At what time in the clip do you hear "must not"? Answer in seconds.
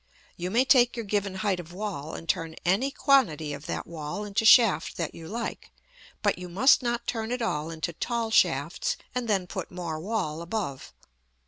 6.49-7.05